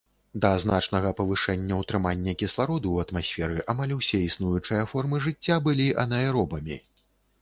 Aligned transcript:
Да 0.43 0.49
значнага 0.61 1.09
павышэння 1.19 1.75
ўтрымання 1.81 2.33
кіслароду 2.41 2.87
ў 2.91 2.97
атмасферы 3.07 3.59
амаль 3.75 3.93
усе 3.99 4.23
існуючыя 4.29 4.81
формы 4.95 5.23
жыцця 5.27 5.61
былі 5.69 5.87
анаэробамі. 6.07 6.81